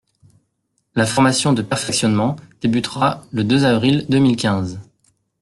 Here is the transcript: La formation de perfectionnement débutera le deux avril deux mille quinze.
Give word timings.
La 0.95 1.05
formation 1.05 1.53
de 1.53 1.61
perfectionnement 1.61 2.35
débutera 2.61 3.23
le 3.31 3.43
deux 3.43 3.65
avril 3.65 4.07
deux 4.09 4.17
mille 4.17 4.35
quinze. 4.35 4.79